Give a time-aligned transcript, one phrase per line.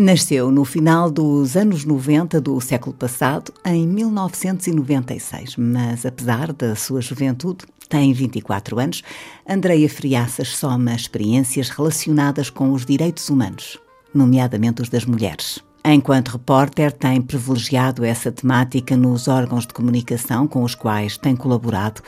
[0.00, 7.00] Nasceu no final dos anos 90 do século passado, em 1996, mas apesar da sua
[7.00, 9.02] juventude, tem 24 anos,
[9.44, 13.76] Andreia Friaças soma experiências relacionadas com os direitos humanos,
[14.14, 15.58] nomeadamente os das mulheres.
[15.84, 22.02] Enquanto repórter, tem privilegiado essa temática nos órgãos de comunicação com os quais tem colaborado,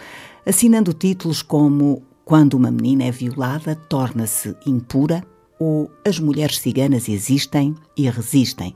[0.46, 5.24] assinando títulos como Quando uma menina é violada, torna-se impura
[5.60, 8.74] ou As Mulheres Ciganas Existem e Resistem,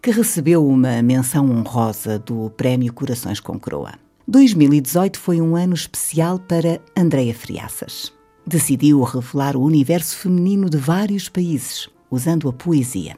[0.00, 3.92] que recebeu uma menção honrosa do Prémio Corações com Croa.
[4.26, 8.12] 2018 foi um ano especial para Andreia Friaças.
[8.46, 13.16] Decidiu revelar o universo feminino de vários países, usando a poesia.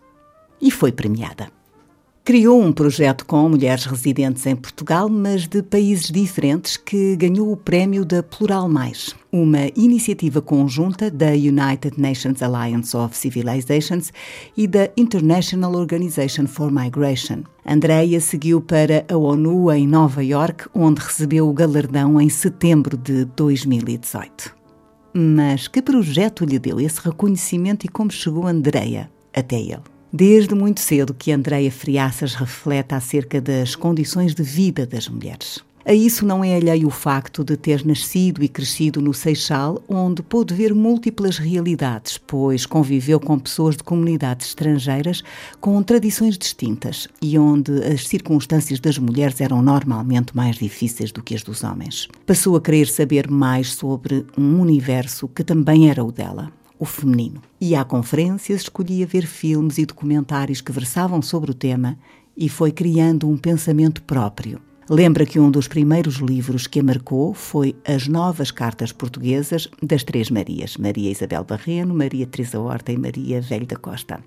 [0.61, 1.49] E foi premiada.
[2.27, 7.57] Criou um projeto com mulheres residentes em Portugal, mas de países diferentes, que ganhou o
[7.57, 14.11] prémio da Plural Mais, uma iniciativa conjunta da United Nations Alliance of Civilizations
[14.57, 17.43] e da International Organization for Migration.
[17.67, 23.27] Andreia seguiu para a ONU em Nova York, onde recebeu o galardão em setembro de
[23.27, 24.57] 2018.
[25.13, 29.94] Mas que projeto lhe deu esse reconhecimento e como chegou Andreia até ele?
[30.17, 35.59] Desde muito cedo que Andreia Friaças reflete acerca das condições de vida das mulheres.
[35.85, 40.23] A isso não é alheio o facto de ter nascido e crescido no Seixal, onde
[40.23, 45.21] pôde ver múltiplas realidades, pois conviveu com pessoas de comunidades estrangeiras
[45.61, 51.35] com tradições distintas e onde as circunstâncias das mulheres eram normalmente mais difíceis do que
[51.35, 52.07] as dos homens.
[52.25, 57.41] Passou a querer saber mais sobre um universo que também era o dela o feminino.
[57.61, 61.97] Ia a conferências, escolhia ver filmes e documentários que versavam sobre o tema
[62.37, 64.61] e foi criando um pensamento próprio.
[64.89, 70.05] Lembra que um dos primeiros livros que a marcou foi As Novas Cartas Portuguesas das
[70.05, 74.23] Três Marias, Maria Isabel Barreno, Maria Teresa Horta e Maria Velho da Costa.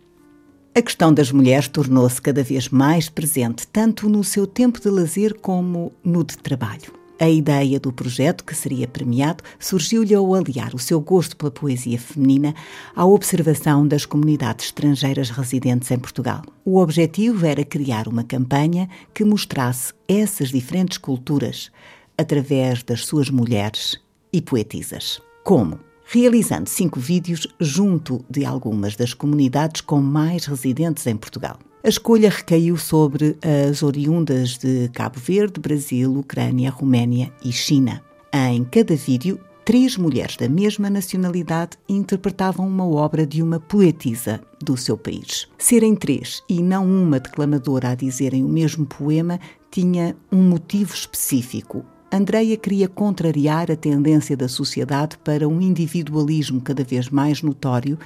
[0.74, 5.36] A questão das mulheres tornou-se cada vez mais presente, tanto no seu tempo de lazer
[5.40, 6.97] como no de trabalho.
[7.20, 11.98] A ideia do projeto, que seria premiado, surgiu-lhe ao aliar o seu gosto pela poesia
[11.98, 12.54] feminina
[12.96, 16.44] à observação das comunidades estrangeiras residentes em Portugal.
[16.64, 21.72] O objetivo era criar uma campanha que mostrasse essas diferentes culturas
[22.16, 24.00] através das suas mulheres
[24.32, 25.20] e poetisas.
[25.44, 25.80] Como?
[26.06, 31.58] Realizando cinco vídeos junto de algumas das comunidades com mais residentes em Portugal.
[31.84, 33.38] A escolha recaiu sobre
[33.70, 38.04] as oriundas de Cabo Verde, Brasil, Ucrânia, Roménia e China.
[38.34, 44.76] Em cada vídeo, três mulheres da mesma nacionalidade interpretavam uma obra de uma poetisa do
[44.76, 45.48] seu país.
[45.58, 49.40] Serem três e não uma declamadora a dizerem o mesmo poema
[49.70, 51.86] tinha um motivo específico.
[52.12, 58.00] Andreia queria contrariar a tendência da sociedade para um individualismo cada vez mais notório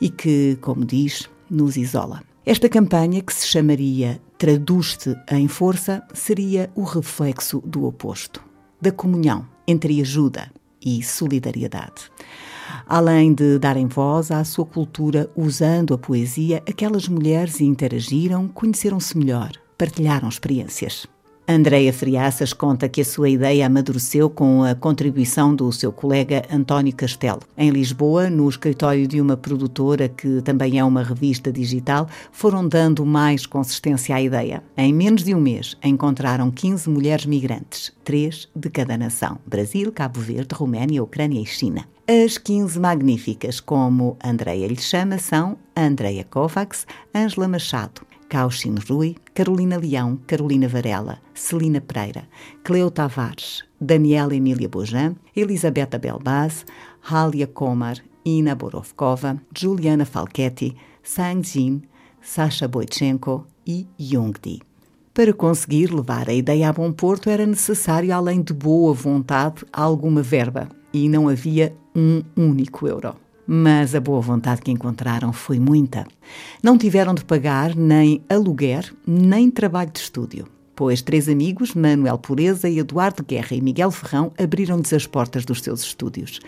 [0.00, 2.22] e que, como diz, nos isola.
[2.44, 8.42] Esta campanha, que se chamaria Traduz-te em Força, seria o reflexo do oposto,
[8.80, 10.50] da comunhão entre ajuda
[10.84, 12.10] e solidariedade.
[12.86, 19.52] Além de darem voz à sua cultura usando a poesia, aquelas mulheres interagiram, conheceram-se melhor,
[19.76, 21.06] partilharam experiências.
[21.52, 26.94] Andreia Friaças conta que a sua ideia amadureceu com a contribuição do seu colega António
[26.94, 27.40] Castelo.
[27.58, 33.04] Em Lisboa, no escritório de uma produtora que também é uma revista digital, foram dando
[33.04, 34.62] mais consistência à ideia.
[34.76, 40.20] Em menos de um mês, encontraram 15 mulheres migrantes, três de cada nação: Brasil, Cabo
[40.20, 41.84] Verde, Roménia, Ucrânia e China.
[42.06, 49.76] As 15 magníficas, como Andreia lhe chama, são Andreia Kovacs, Ângela Machado, Cauchin Rui, Carolina
[49.76, 52.28] Leão, Carolina Varela, Celina Pereira,
[52.62, 56.64] Cleo Tavares, Daniela Emília Bojan, Elisabetta Belbaz,
[57.02, 61.82] Halia Komar, Ina Borovkova, Juliana Falchetti, Sang Jin,
[62.22, 64.62] Sasha Boichenko e Yongdi.
[65.12, 70.22] Para conseguir levar a ideia a bom porto era necessário, além de boa vontade, alguma
[70.22, 73.16] verba, e não havia um único euro
[73.52, 76.06] mas a boa vontade que encontraram foi muita.
[76.62, 82.70] Não tiveram de pagar nem aluguer, nem trabalho de estúdio, pois três amigos, Manuel Pureza,
[82.70, 86.38] Eduardo Guerra e Miguel Ferrão, abriram-lhes as portas dos seus estúdios.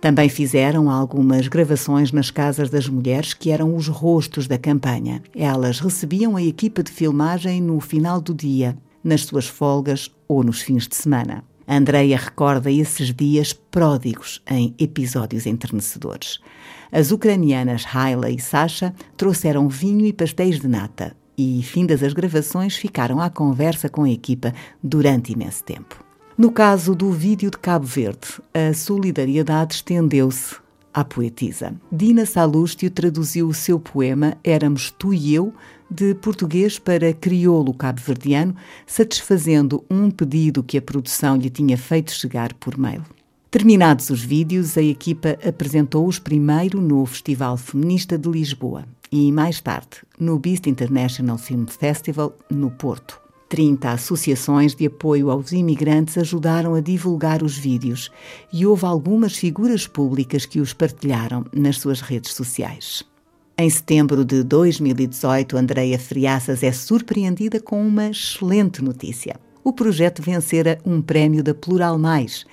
[0.00, 5.20] Também fizeram algumas gravações nas casas das mulheres que eram os rostos da campanha.
[5.34, 10.62] Elas recebiam a equipa de filmagem no final do dia, nas suas folgas ou nos
[10.62, 11.42] fins de semana.
[11.68, 16.38] Andreia recorda esses dias pródigos em episódios enternecedores.
[16.92, 22.76] As ucranianas Haila e Sasha trouxeram vinho e pastéis de nata e, findas as gravações,
[22.76, 26.04] ficaram à conversa com a equipa durante imenso tempo.
[26.38, 30.56] No caso do vídeo de Cabo Verde, a solidariedade estendeu-se
[30.96, 31.74] à poetisa.
[31.92, 35.52] Dina Salustio traduziu o seu poema Éramos Tu e Eu
[35.90, 38.56] de português para crioulo cabo-verdiano,
[38.86, 43.02] satisfazendo um pedido que a produção lhe tinha feito chegar por mail.
[43.50, 49.98] Terminados os vídeos, a equipa apresentou-os primeiro no Festival Feminista de Lisboa e, mais tarde,
[50.18, 53.25] no Beast International Film Festival, no Porto.
[53.48, 58.10] 30 associações de apoio aos imigrantes ajudaram a divulgar os vídeos
[58.52, 63.04] e houve algumas figuras públicas que os partilharam nas suas redes sociais.
[63.58, 69.36] Em setembro de 2018, Andreia Friaças é surpreendida com uma excelente notícia.
[69.64, 72.44] O projeto vencera um prémio da Plural Mais,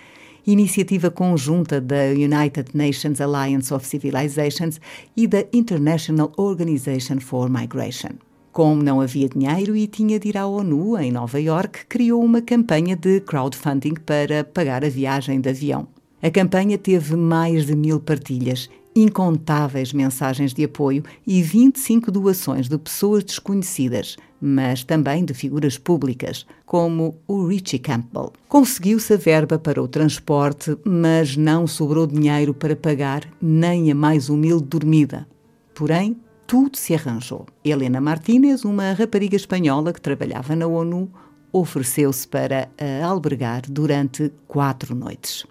[0.46, 4.80] iniciativa conjunta da United Nations Alliance of Civilizations
[5.16, 8.12] e da International Organization for Migration.
[8.54, 12.40] Como não havia dinheiro e tinha de ir à ONU, em Nova York, criou uma
[12.40, 15.88] campanha de crowdfunding para pagar a viagem de avião.
[16.22, 22.78] A campanha teve mais de mil partilhas incontáveis mensagens de apoio e 25 doações de
[22.78, 28.32] pessoas desconhecidas, mas também de figuras públicas, como o Richie Campbell.
[28.48, 34.30] Conseguiu-se a verba para o transporte, mas não sobrou dinheiro para pagar nem a mais
[34.30, 35.28] humilde dormida.
[35.74, 37.46] Porém, tudo se arranjou.
[37.64, 41.12] Helena Martínez, uma rapariga espanhola que trabalhava na ONU,
[41.52, 45.46] ofereceu-se para a albergar durante quatro noites.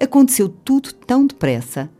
[0.00, 1.90] Aconteceu tudo tão depressa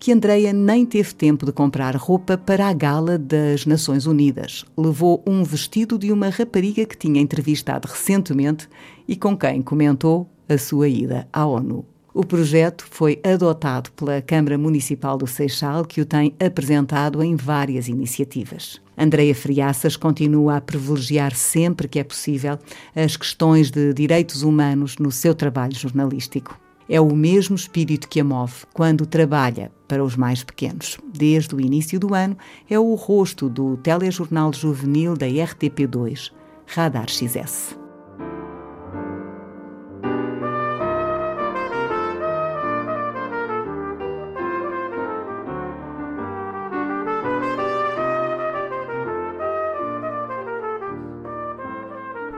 [0.00, 4.64] que Andreia nem teve tempo de comprar roupa para a gala das Nações Unidas.
[4.74, 8.66] Levou um vestido de uma rapariga que tinha entrevistado recentemente
[9.06, 11.84] e com quem comentou a sua ida à ONU.
[12.20, 17.88] O projeto foi adotado pela Câmara Municipal do Seixal, que o tem apresentado em várias
[17.88, 18.78] iniciativas.
[18.94, 22.58] Andreia Friaças continua a privilegiar sempre que é possível
[22.94, 26.60] as questões de direitos humanos no seu trabalho jornalístico.
[26.86, 30.98] É o mesmo espírito que a move quando trabalha para os mais pequenos.
[31.16, 32.36] Desde o início do ano,
[32.68, 36.32] é o rosto do telejornal juvenil da RTP2,
[36.66, 37.79] Radar XS.